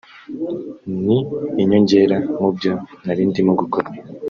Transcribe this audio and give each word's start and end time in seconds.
Ni 1.05 1.17
inyongera 1.61 2.17
mu 2.39 2.49
byo 2.55 2.71
nari 3.05 3.21
ndimo 3.29 3.53
gukora 3.59 3.87